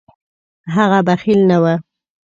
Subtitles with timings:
[0.75, 1.65] هغه بخیل نه و.